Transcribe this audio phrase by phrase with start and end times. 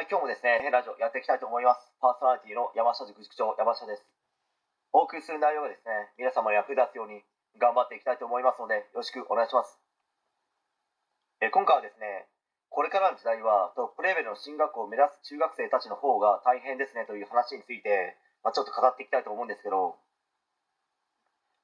[0.00, 1.84] はい、今日もですね、ラジオやっていきたいと思います。
[2.00, 4.08] パーソナリティの山下塾塾長、山下です。
[4.96, 7.20] お送りする内容がですね、皆様に役立つように
[7.60, 9.76] 頑張っていきたいと思いますので、よろしくお願いします。
[11.44, 12.32] え今回はですね、
[12.72, 20.00] これからの時代はトップレベルの進学校を目指す中学生たちの方が大変ですねという話について、まあ、ちょっと語っていきたいと思うんですけど、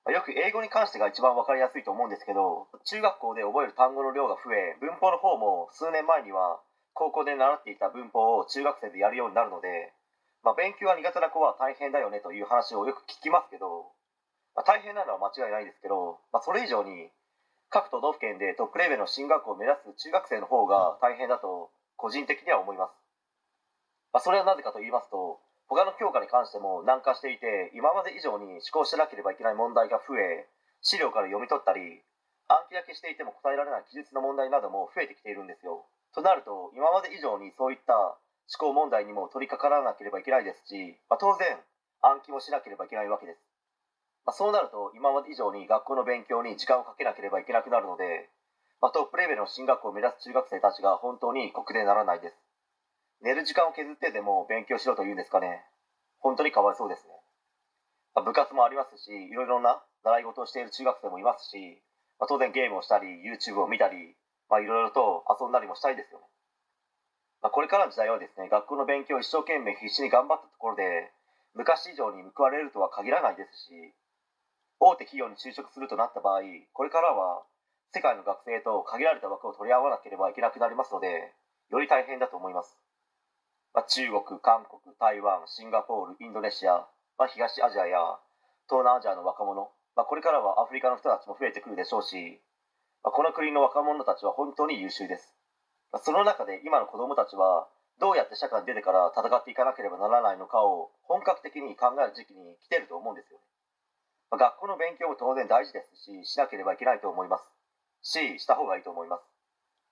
[0.05, 6.61] まあ、よく英語に関してが一番分かりやすいと思うんですけど、中学校で覚える単語の量が増え、文法の方も数年前には
[6.97, 9.93] 高校で習っていた文法を中学生でやるようになるので、
[10.43, 13.93] まあ、勉強は苦手な子は大変だよねという話をよく聞きますけど、
[14.57, 17.13] まあ、大変なのは間違いないですけど、まあ、それ以上に
[17.69, 21.69] 各都道府県でトップレベルの進学校を目指す中学生の方が大変だと
[22.01, 22.97] 個人的には思います、
[24.17, 25.37] まあ、それはなぜかと言いますと
[25.69, 30.49] 他の教科に関しても難化していて今まで以上に思考しなければいけない問題が増え
[30.81, 32.01] 資料から読み取ったり
[32.49, 35.85] 暗記だけしていても答えられない記述の問題なども増えてきているんですよ。
[36.17, 41.61] となると今まで以上にそういった思考問題にも取り掛からなければいけないですし、まあ、当然
[42.01, 43.45] 暗記もしなければいけないわけです、
[44.25, 48.33] まあ、そうなると今まで以上に学校の勉強に時間をかけなければいけなくなるので、
[48.81, 52.37] まあ、トップレベルの進学を目指す中学生たちが本当に酷でならないです。
[53.21, 55.65] 寝る時間を削ってでも勉強しろというんですかね。
[56.21, 57.13] 本当にかわいそうですね、
[58.15, 61.83] ま部活もありますしいろいろな習い事をしている中学生もいますし、
[62.19, 64.17] ま当然ゲームをしたり YouTube を見たり
[64.49, 66.27] まあ、いろいろと遊んだりもしたいですよね。
[67.43, 71.13] まあ、これからの時代はですね、学校の勉強を一生懸命必死に頑張ったところで、
[71.55, 73.95] 昔以上に報われるとは限らないですし、
[74.79, 77.45] 大手企業に就職するとなった場合、これからは
[77.93, 81.33] 世界の学生と限られた枠を取り合わなければいけなくなりますので、
[81.71, 82.77] より大変だと思います。
[83.73, 86.87] まあ、中国、韓国、台湾、シンガポール、インドネシア、
[87.19, 88.19] まあ、東アジアや
[88.69, 92.41] 東南アジアの若者、まあ、これからはアフリカの人たちも増えてくるでしょうし、
[93.03, 95.35] この国の若者たちは本当に優秀です。
[96.03, 103.45] その中で今の子供たちはどうやって社会に出てから戦っていかなければならないのかを本格的に考える時期に来てると思うんですよね。
[104.37, 107.47] 学校の勉強も当然大事ですし、しなければいけないと思います。
[108.03, 109.25] し、した方がいいと思います。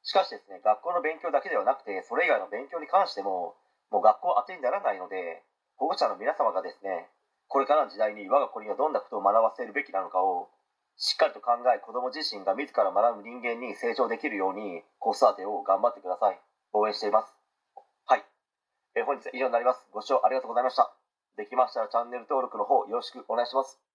[0.03, 3.57] しかしですね、学校の勉強だけではなくて、それ以外の勉強に関しても、
[3.91, 5.43] もう学校当てにならないので、
[5.77, 7.09] 保護者の皆様がですね、
[7.49, 10.51] これからの時代に我が子にはどんなことを学ばせるべきなのかを
[10.97, 16.41] しっかりと考え子供自身が自ら学ぶ人間に成長できるように子育てを頑張ってください。
[16.73, 17.35] 応援しています。
[18.07, 18.25] はい、
[18.97, 19.87] えー、本日は以上になります。
[19.93, 20.95] ご視聴ありがとうございました。
[21.37, 23.81] できましたらチャンネル登録の方よろしくお願いします。